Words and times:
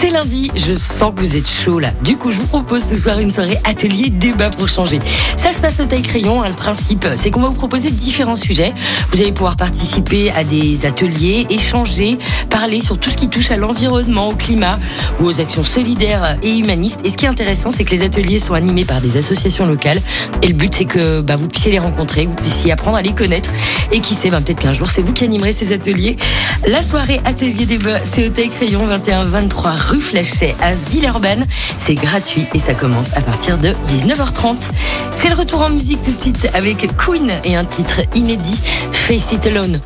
C'est 0.00 0.10
lundi, 0.10 0.48
je 0.54 0.74
sens 0.74 1.12
que 1.12 1.22
vous 1.22 1.36
êtes 1.36 1.50
chaud 1.50 1.80
là. 1.80 1.90
Du 2.04 2.16
coup, 2.16 2.30
je 2.30 2.38
vous 2.38 2.46
propose 2.46 2.84
ce 2.84 2.94
soir 2.96 3.18
une 3.18 3.32
soirée 3.32 3.58
atelier 3.64 4.10
débat 4.10 4.48
pour 4.48 4.68
changer. 4.68 5.00
Ça 5.36 5.52
se 5.52 5.60
passe 5.60 5.80
au 5.80 5.86
taille 5.86 6.02
crayon. 6.02 6.40
hein. 6.40 6.48
Le 6.48 6.54
principe, 6.54 7.04
c'est 7.16 7.32
qu'on 7.32 7.40
va 7.40 7.48
vous 7.48 7.54
proposer 7.54 7.90
différents 7.90 8.36
sujets. 8.36 8.72
Vous 9.10 9.20
allez 9.20 9.32
pouvoir 9.32 9.56
participer 9.56 10.30
à 10.30 10.44
des 10.44 10.86
ateliers, 10.86 11.48
échanger, 11.50 12.16
parler 12.48 12.78
sur 12.78 12.96
tout 12.96 13.10
ce 13.10 13.16
qui 13.16 13.28
touche 13.28 13.50
à 13.50 13.56
l'environnement, 13.56 14.28
au 14.28 14.34
climat 14.36 14.78
ou 15.20 15.24
aux 15.26 15.40
actions 15.40 15.64
solidaires 15.64 16.36
et 16.44 16.56
humanistes. 16.56 17.00
Et 17.02 17.10
ce 17.10 17.16
qui 17.16 17.24
est 17.24 17.28
intéressant, 17.28 17.72
c'est 17.72 17.84
que 17.84 17.90
les 17.90 18.02
ateliers 18.02 18.38
sont 18.38 18.54
animés 18.54 18.84
par 18.84 19.00
des 19.00 19.16
associations 19.16 19.66
locales. 19.66 20.00
Et 20.42 20.46
le 20.46 20.54
but, 20.54 20.72
c'est 20.72 20.84
que 20.84 21.22
bah, 21.22 21.34
vous 21.34 21.48
puissiez 21.48 21.72
les 21.72 21.80
rencontrer, 21.80 22.26
vous 22.26 22.34
puissiez 22.34 22.70
apprendre 22.70 22.98
à 22.98 23.02
les 23.02 23.14
connaître. 23.14 23.50
Et 23.90 23.98
qui 23.98 24.14
sait, 24.14 24.30
bah, 24.30 24.40
peut-être 24.40 24.60
qu'un 24.60 24.72
jour, 24.72 24.90
c'est 24.90 25.02
vous 25.02 25.12
qui 25.12 25.24
animerez 25.24 25.52
ces 25.52 25.72
ateliers. 25.72 26.16
La 26.68 26.82
soirée 26.82 27.20
atelier 27.24 27.66
débat, 27.66 27.98
c'est 28.04 28.28
au 28.28 28.30
taille 28.30 28.50
crayon 28.50 28.86
21-23 28.86 29.87
rue 29.88 30.00
Flachet 30.00 30.54
à 30.60 30.74
Villeurbanne. 30.90 31.46
C'est 31.78 31.94
gratuit 31.94 32.46
et 32.54 32.58
ça 32.58 32.74
commence 32.74 33.16
à 33.16 33.20
partir 33.20 33.58
de 33.58 33.70
19h30. 33.90 34.56
C'est 35.16 35.30
le 35.30 35.34
retour 35.34 35.62
en 35.62 35.70
musique 35.70 36.02
tout 36.02 36.12
de 36.12 36.20
suite 36.20 36.48
avec 36.54 36.86
Queen 36.96 37.32
et 37.44 37.56
un 37.56 37.64
titre 37.64 38.02
inédit, 38.14 38.60
Face 38.92 39.32
It 39.32 39.46
Alone. 39.46 39.80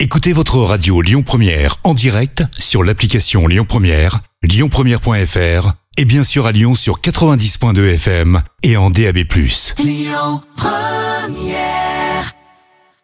Écoutez 0.00 0.32
votre 0.32 0.58
radio 0.58 1.00
Lyon 1.00 1.22
Première 1.22 1.76
en 1.84 1.94
direct 1.94 2.44
sur 2.58 2.82
l'application 2.82 3.46
Lyon 3.46 3.64
Première, 3.68 4.20
lyonpremière.fr 4.42 5.72
et 5.96 6.04
bien 6.04 6.24
sûr 6.24 6.46
à 6.46 6.52
Lyon 6.52 6.74
sur 6.74 7.00
90.2 7.00 7.94
FM 7.94 8.42
et 8.64 8.76
en 8.76 8.90
DAB+. 8.90 9.18